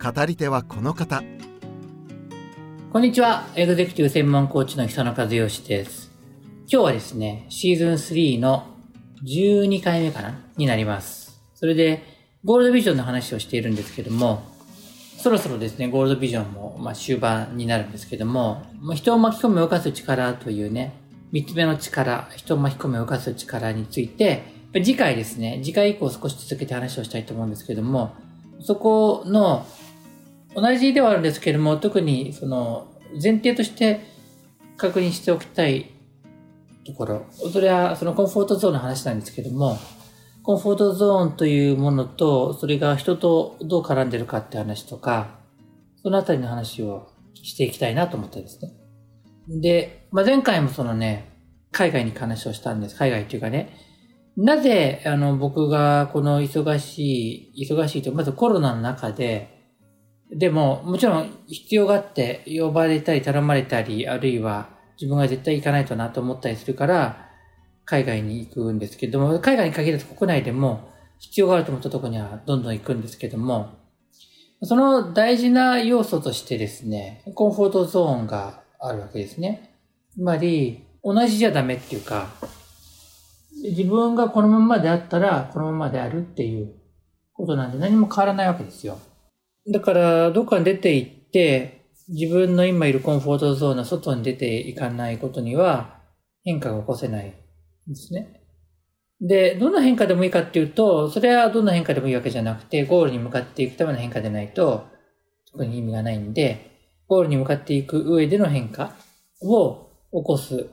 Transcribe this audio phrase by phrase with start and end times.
[0.00, 1.24] 語り手はこの方
[2.92, 3.48] こんにちは。
[3.56, 6.12] エグゼクティブ専門コーチの久野和義です。
[6.70, 8.68] 今日はですね、シーズン3の
[9.24, 10.40] 12回目かな？
[10.56, 11.42] になります。
[11.56, 12.04] それで、
[12.44, 14.44] ゴールドビジョンの話をしているんですけども、
[15.16, 20.92] そろそろですね、ゴールドビジョンも、まあ、終盤になるんですけども、まあ人を巻き込み動かす力というね、
[21.32, 24.44] 三つ目の力、人を巻き込み動かす力について、
[24.74, 28.14] 次回ですね、次回以降少し続けて話をしたいと思うんですけども、
[28.60, 29.66] そこの
[30.54, 32.88] 同じではあるんですけれども、特にその
[33.22, 34.00] 前提として
[34.76, 35.90] 確認しておきたい
[36.86, 39.78] ところ、それはそのコンフォートゾーンの話なんですけども、
[40.42, 45.38] コンフォートゾーンというものと、それが人とどう絡んでるかって話とか、
[46.02, 48.72] そのあたりの話をしていきたいなと思ってですね。
[49.48, 51.32] で、まあ、前回もそのね、
[51.70, 52.96] 海外に話をしたんです。
[52.96, 53.76] 海外っていうかね、
[54.36, 59.57] なぜ、あの、僕がこの忙しい、忙しいと、まずコロナの中で、
[60.30, 64.68] でも、もちろん必要があって、呼ばれたり頼まれたり、あるいは
[65.00, 67.28] 自分が絶対行かないとなと思ったりするから、
[67.84, 73.70] 海外に行くんですけども、海外に限らず国内でも必要があると思ったところにはどんどん行くんですけども、
[74.62, 79.74] その大事な要素としてですね、コンフォートゾーンがあるわけですね。
[80.12, 82.28] つまり、同じじゃダメっていうか、
[83.62, 86.74] 自分がこのままであったら、このままであるっていう
[87.32, 88.98] ことなんで何も変わらないわけですよ。
[89.70, 96.00] だから、どっかに出て行って、自分の今いるコンフォートゾーンの外に出ていかないことには
[96.42, 97.32] 変化が起こせないん
[97.86, 98.40] ですね。
[99.20, 104.86] で、どんな変化でもいいかっていうと、それはどんな変化でもいいわけじゃなくて、ゴールに向かっていくための変化でないと、
[105.50, 106.70] 特に意味がないんで、
[107.08, 108.94] ゴールに向かっていく上での変化
[109.42, 110.70] を起こす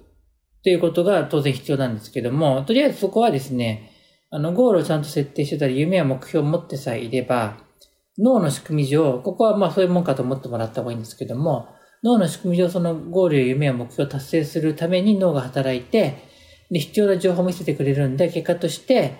[0.59, 3.91] っていうことが当然必要なんですけども、とりあえずそこはですね、
[4.29, 7.64] あの、ゴールをちゃんと設定してたり、夢や目標を持ってさえいれば、
[8.17, 11.69] 脳の仕組み上、ここはまあそういうもんかと思ってもらった方がいいんですけども、
[12.03, 16.23] 脳の仕組み上そのゴールや夢や目標を達成するために脳が働いて、
[16.71, 19.15] で、必要な情報を見せてくれるんで、結果として、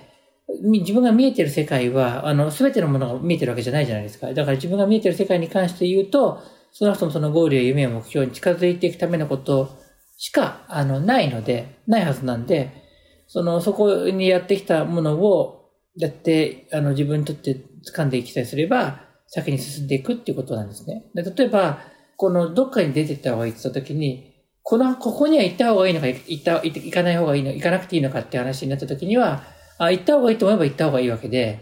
[0.62, 4.28] 自分が見えてる世界は、あの、すべてのものが見えてるわけじゃないじゃないですか。
[4.28, 6.40] だから自分が見えてる世界に関して言うと、
[6.72, 9.70] その人もそのゴールや夢や目標に近づいていくためのこと
[10.18, 12.84] しか、あの、ないので、ないはずなんで、
[13.28, 15.55] その、そこにやってきたものを、
[15.98, 17.58] やって、あの、自分にとって
[17.92, 21.06] 掴んでいきたいすれば、先に進んでいくっていうことなんですね。
[21.14, 21.80] で例えば、
[22.18, 24.34] この、どっかに出てった方がいいって言った時に、
[24.64, 29.44] この、ここには行った方がいいのか、行った、行かない方がいいの、行かなくていいのかって話になった時には、
[29.78, 31.60] あ、行った方がいいと思えば行った方がいいわけで、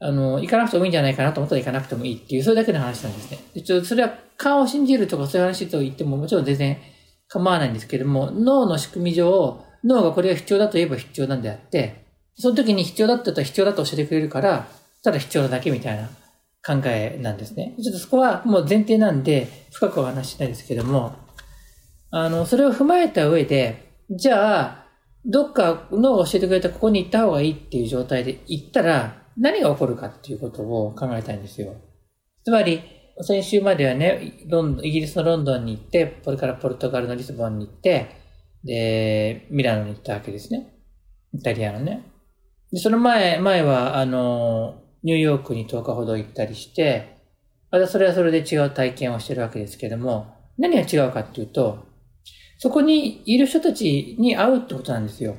[0.00, 3.38] あの、行かなくてもいいんじゃないかなと思ったら行かなくてもいいっていう、それだけの話なんですね。
[3.54, 6.78] でちょそれは、勘を信じるとかそういう話と言ってももちろん全然
[7.28, 12.03] 構わないんですけれども、脳の仕組み上、脳がこれが必要だと言えば必要なんであって、
[12.36, 14.68] その時に必要だったら必要だと教えてくれるから、
[15.02, 16.08] ただ必要なだけみたいな
[16.64, 17.74] 考えなんですね。
[17.82, 21.14] ちょっとそこはもう前提なんで、深くは話しないですけども、
[22.10, 24.86] あの、それを踏まえた上で、じゃあ、
[25.26, 31.74] どっか脳が教えてくれたここに行った方がいいっていう状態で行ったら、何が起こるかっていうことを考えたいんですよ。
[32.44, 32.82] つまり、
[33.20, 38.08] 先週まではね、ロンイギリスのロンドンに行って、これからポルトガルのリスボンに行って、
[38.64, 40.74] で、ミラノに行ったわけですね。
[41.32, 42.13] イタリアのね。
[42.74, 47.18] で、その前、前は、あの、ニューヨークに10日ほど行ったりして、
[47.70, 51.86] またそれはそれで違う体験をしてるわけですけども、何が違うかっていうと、
[52.58, 55.36] そこにいる人たちに会うってことなんですよ。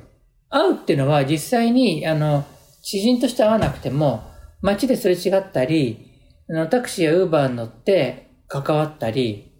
[0.49, 2.45] 会うっていうのは実際に、あの、
[2.81, 4.23] 知人として会わなくても、
[4.61, 6.13] 街ですれ違ったり、
[6.49, 9.51] あのタクシーやウーバーに乗って関わったり、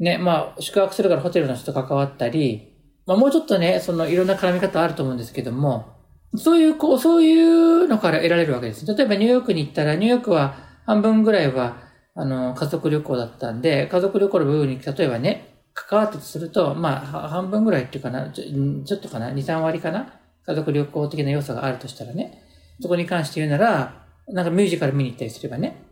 [0.00, 2.72] ね、まあ、宿泊するからホテルの人と関わったり、
[3.06, 5.95] まあもうちょっとね、そのいろんな絡み方あると思うんですけども、
[6.36, 8.86] そういう、こう、そういうのから得られるわけです。
[8.86, 10.56] 例えばニューヨークに行ったら、ニューヨークは
[10.86, 11.76] 半分ぐらいは、
[12.14, 18.44] あの、家族旅行だったんで、家族旅行の部分に、例えばね、関わってとすると、まあ、半分ぐらいっていうかな、ちょ
[18.84, 20.14] ちょっとかな、2、3割かな
[20.46, 22.42] 家族旅行的な要素があるとしたらね、
[22.80, 25.82] そこに関して言うなら、なんかミュージカル見に行ったりすればね、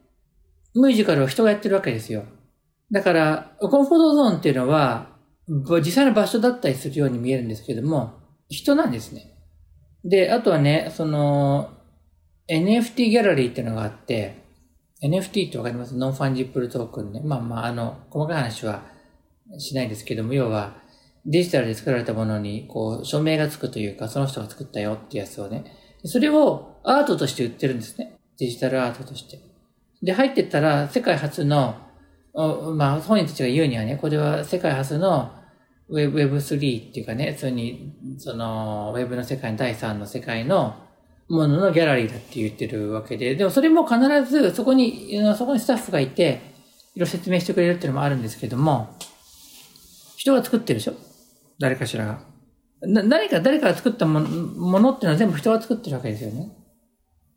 [0.74, 2.24] ミュージカルを人がやってるわけですよ。
[2.90, 5.14] だから、コンフォートゾーンっていうのは、
[5.46, 8.14] 実際の場所だったりするように見えるんですけども、
[8.48, 9.33] 人なんですね。
[10.04, 11.70] で、あとはね、その、
[12.48, 14.44] NFT ギャラリーっていうのがあって、
[15.02, 15.96] NFT ってわかります？
[15.96, 17.20] non-fungible token ね。
[17.24, 18.82] まあまあ、あの、細かい話は
[19.58, 20.82] しないですけども、要は、
[21.26, 25.64] デジタルで作られたものに、こう、署名がつくというか、その人が作ったよってやつをね。
[26.04, 28.18] それをアートとして売ってるんですね。
[28.38, 29.38] デジタルアートとして。
[30.02, 31.76] で、入ってったら、世界初の、
[32.34, 35.32] まあ、本人たちが言うにはね、これは世界初の
[35.90, 40.76] Web3 っていうかね、普通に、その、Web の世界の第3の世界の
[41.28, 46.54] もののギャラリーだって言ってるわけで、でもそれも必ずそこに、そこにスタッフがいて、
[46.94, 48.96] いろいろ説明してくれるっていうのもあるんですけども、
[50.16, 50.94] 人が作ってるでしょ？
[51.58, 52.20] 誰かしらが。
[52.82, 56.50] な、何か誰かが作ったもものっていうのは全部人が作ってるわけですよね。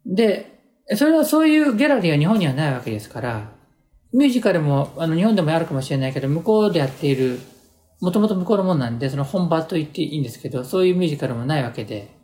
[0.06, 0.60] で、
[0.96, 3.52] それはそういうギャラリーは日本にはないわけですから、
[4.14, 7.40] ミュージカルもあの日本でもあるかもしれないけど、向こうでやっている、
[8.00, 12.16] もともと向こうのもんなんで、その本場と言っていいんですけど、そういうミュージカルもないわけで、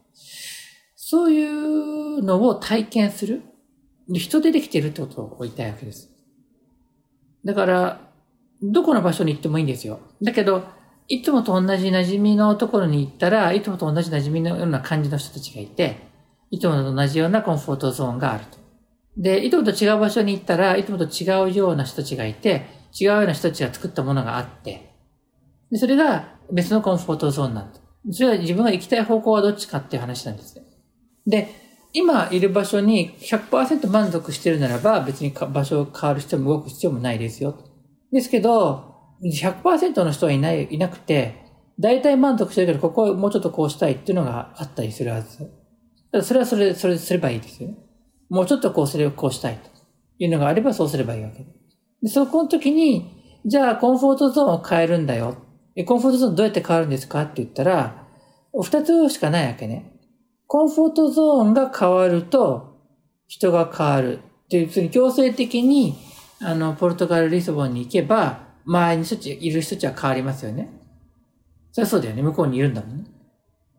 [0.96, 3.42] そういうのを体験する。
[4.10, 6.10] 人でできてるってことを言いたいわけです。
[7.46, 8.02] だから、
[8.62, 10.00] どこの場所に行ってもいいんですよ。
[10.22, 10.64] だけど、
[11.08, 15.98] いつもと同じ馴染みのところに行ったら、いつもと同じ馴染みのような感じの人たちがいて、
[16.52, 18.58] いつもと同じようなコンフォートゾーンがあると。
[19.18, 22.66] で、いつもと違う場所に行ったら、いつもと違うような人たちがいて、
[23.00, 24.93] 違うような人たちが作ったものがあって、
[25.74, 27.80] でそれが別のコンフォートゾーンなんだ。
[28.12, 30.66] それは自分が行きたい方向はどっちかっていう話なんですね。
[31.26, 31.50] で、
[31.94, 37.58] 今いる場所に100%満足してるならば、別に場所を変わる必要も動く必要もないですよ。
[38.12, 38.94] ですけど、
[39.24, 41.42] 100%の人はいない、いなくて、
[41.80, 45.50] 大体満足してるけど、ここはもうちょっとこうしたいっていうのがあったりするはず。
[46.22, 47.78] それはそれ、それすればいいですよね。
[48.30, 49.70] もうちょっとこうすればこうしたいと
[50.20, 51.46] いうのがあればそうすればいいわけで。
[52.04, 55.38] で、そこの時に、じゃあコンフォートゾーンを変えるんだよ。
[55.86, 58.06] コンフォートゾーンどうやって変わるんですかって言ったら、
[58.54, 59.92] 二つしかないわけね。
[60.46, 62.78] コンフォートゾーンが変わると、
[63.28, 64.20] 人が変わる。
[64.20, 65.96] っていう、に強制的に、
[66.40, 70.70] あの、ポルトガル、リスボンに行けば、周りに人たち、いる人たちは変わりますよね。
[71.72, 72.22] それはそうだよね。
[72.22, 73.06] 向こうにいるんだもんね。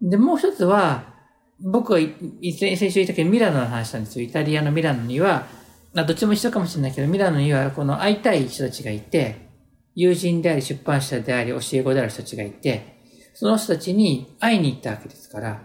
[0.03, 1.15] で、もう一つは、
[1.61, 4.27] 僕は先週言ったけど、ミラノの話なんですよ。
[4.27, 5.47] イタリアのミラノには、
[5.95, 9.44] どっちも一緒かもしれないけど、ミラノにはこの会いたい人たちがいて、
[9.95, 12.95] 友人であり、出版社であり、教え子である人たちがいて、
[13.35, 15.63] その人たちに会いに行ったわけですから、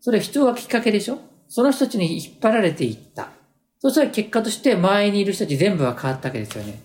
[0.00, 1.18] それ人がきっかけでしょ？
[1.48, 3.30] その人たちに引っ張られていった。
[3.80, 6.80] そしたら結果として周りにいる人たち全部は変わったわけですよね。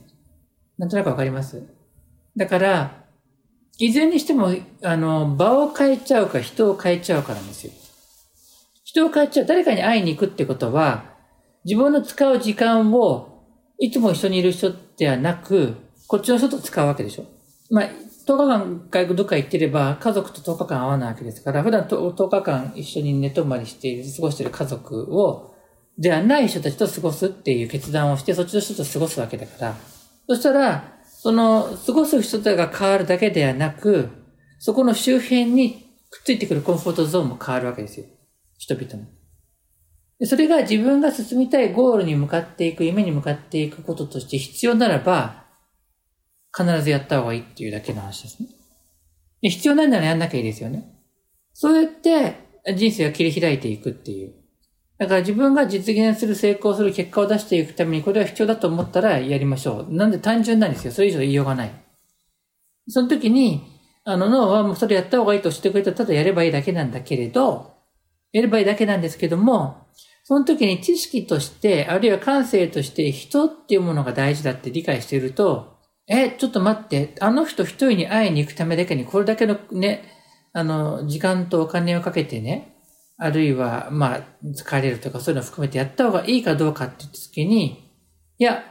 [0.78, 1.64] なんとなくわかります？
[2.36, 3.04] だから、
[3.80, 4.52] いずれにしても、
[4.84, 7.74] あの、場を変えちゃうか人を変えちゃうかなんですよ。
[8.84, 9.46] 人を変えちゃう。
[9.46, 11.06] 誰かに会いに行くってことは、
[11.66, 13.44] 自分の使う時間を、
[13.80, 15.76] いつも一緒にいる人ではなく、
[16.14, 17.26] こっちの人と使うわけでしょ？
[17.72, 25.56] まあ、10日間外国どっか行ってれば、家族と10日間会わないわけですから、普段10日間一緒に寝泊まりしている、過ごしている家族を、
[25.98, 29.76] ではない人たちと過ごすっていう決断をして、そっちの人と過ごすわけだから、
[30.30, 34.10] そしたら、その、過ごす人たちが変わるだけではなく、
[34.60, 38.06] そこの周辺にくっついてくるコンフォートゾーンも変わるわけですよ。
[38.60, 39.10] 人々も。
[40.28, 45.42] それが自分が進みたいゴールに向かっていく、夢に向かっていくこととして必要ならば、
[46.56, 48.50] 必ずやった方がいいっていうだけの話ですね。
[49.42, 50.94] で必要ないならやんなきゃいいですよね。
[51.54, 52.38] そうやって
[52.76, 54.34] 人生を切り開いていくっていう。
[54.98, 59.94] だから自分が実現する、成功する結果を出していくためにこれは必要だと思ったらやりましょう。
[59.94, 60.94] なんで単純なんですよ。
[60.94, 61.72] それ以上言いようがない。
[62.88, 63.64] その時に、
[64.06, 67.74] あの脳はもうそれやった方がいいとしてくれたらただやればいいだけなんだけれど、
[68.32, 69.88] やればいいだけなんですけども、
[70.24, 75.73] その時に知識として、あるいは感性として人っていうものが大事だって理解していると、
[76.08, 80.04] え、ちょっと待って、あの人一人に会いに行くためだけにこれだけのね、
[80.52, 82.76] あの、時間とお金をかけてね、
[83.18, 87.90] あるいは、まあ、疲れるとかそういうのを含めてやった方がいいかどうかって言った時に、
[88.38, 88.64] いや、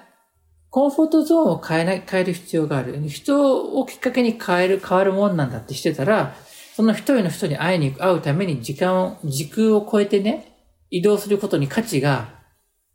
[0.68, 3.08] コンフォートゾーンを変えない、変える必要がある。
[3.08, 6.34] 人をきっかけに変える、変わるもんなんだってしてたら、
[6.74, 10.56] その一人の人に会いに会うために時間を、時空を超えてね、
[10.90, 12.28] 移動することに価値が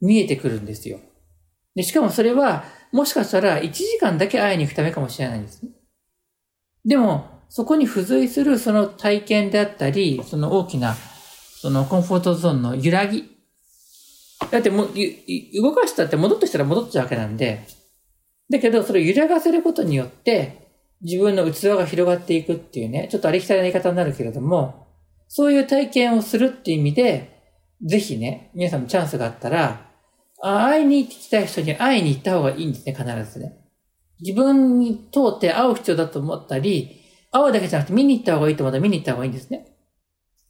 [0.01, 1.00] 見えてくるんですよ。
[1.75, 5.72] で、しかもそれは、もしかしたら1時間だけ会いに行くためかもしれないんですね。
[6.86, 10.96] でも、そこに付随するその体験であったり、その大きな、
[11.62, 13.29] そのコンフォートゾーンの揺らぎ。
[14.51, 14.88] だっても、
[15.62, 17.65] 動かしたって戻ってきたら戻っちゃうわけなんで、
[18.50, 20.67] だけど、それを揺らがせることによって、
[21.01, 24.88] 自分の器が広がっていくっていうね、ちょっとありきたりな言い方になるけれども、
[25.27, 27.38] そういう体験をするっていう意味で、
[27.84, 29.87] ぜひね、皆さんもチャンスがあったら、
[30.41, 33.58] 会いに行きたい人に会いに行った方がいいんですね、必ずね。
[34.20, 37.01] 自分に通って会う必要だと思ったり、
[37.32, 39.65] 会うだけじゃなくて見に行った方がいいと思ったら見に行った方がいいんですね。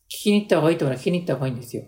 [0.10, 1.84] 聞きに行った方がいいと思ったら聞きに行った方がいいんですよ。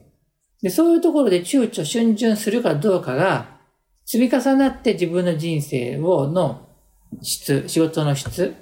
[0.61, 3.59] で、そういうところで躊躇、逡巡するかどうかが、
[4.05, 6.67] 積み重なって自分の人生を、の
[7.21, 8.55] 質、仕事の質、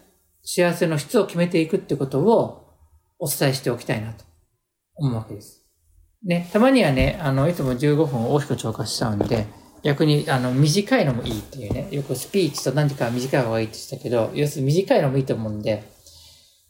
[0.44, 2.67] 幸せの質を決めていくってことを
[3.20, 4.25] お伝えしておきたいなと
[4.96, 5.57] 思うわけです。
[6.26, 9.48] ね、たまにはね、あの、いつも15分大きく超過しちゃうんで、
[9.84, 15.84] 逆に、あの、短いのもいいっていうね、よくスピーチと何時か短い方がいいって言ったけど、要するに短いのもいいと思うんで、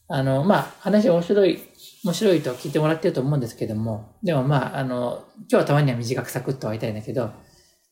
[0.10, 1.60] あの、まあ、話面白い、
[2.04, 7.32] 面白いと聞いてもらってると思うんですけども、でもまあ、あの、今日はたまには短くサクッと会いたいんだけど、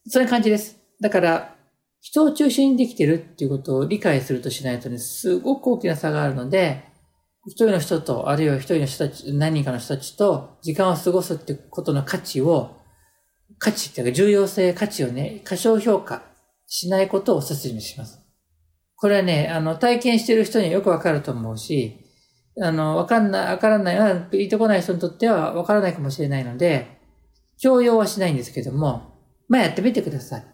[0.08, 0.78] そういう感じです。
[1.02, 1.56] だから、
[2.02, 6.84] 人を中心にできてるっていうことを理解するとしないとね、すごく大きな差があるので、
[7.48, 12.78] 一人の人と、あるいは一人の人たち、何人かの人たちと時間を過ごすってことの価値を、
[13.60, 16.24] 価値っていうか重要性、価値をね、過小評価
[16.68, 18.20] しないことをお勧めします。
[18.96, 22.00] これはね、あの、体験している人にはよくわかると思うし、
[22.62, 27.00] あの、わかんない、わからない、ピリとこない人にとってはわからないかもしれないので、
[27.60, 29.14] 強要はしないんですけども、
[29.48, 30.46] まあやってみてください。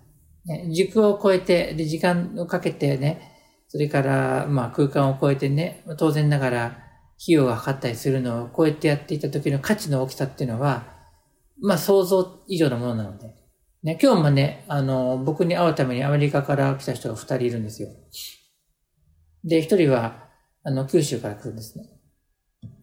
[0.46, 3.31] ね、軸を超えて、で、時間をかけてね、
[3.72, 10.84] それから、まあ空間を超えてね、当然ながら費用がかかったりするのを超えてやっていた時の価値の大きさっていうのは、
[11.62, 13.34] まあ想像以上のものなので。
[13.82, 17.88] ね、今日もね、あの、僕に会うためにアメリカから来た人が二人いるんですよ。
[19.46, 20.28] で、一人は、
[20.66, 21.86] あの、九州から来るんですね。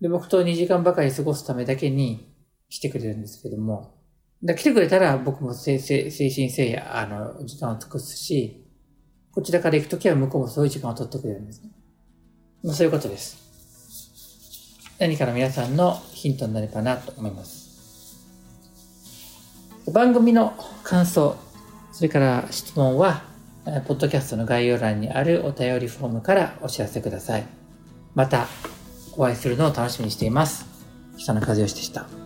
[0.01, 2.35] で、僕と2時間ばかり過ごすためだけに
[2.71, 3.95] 来てくれるんですけども、
[4.43, 8.68] だ来てくれたら僕も精神誠意、あの、時間を尽くすし、
[9.39, 11.71] こちらから行くときは向こうもそういう時間を取ってくれるんですね。
[12.65, 13.39] まあそういうことです。
[14.99, 18.19] 何かの皆さんのヒントになるかなと思います。
[19.93, 21.37] 番組の感想、
[21.93, 23.23] それから質問は、
[23.87, 27.47] ポッドキャストの概要欄にあるお便りフォームからお知らせください。
[28.17, 28.49] また
[29.17, 30.67] お会いするのを楽しみにしています。
[31.17, 32.18] 久野和義でした。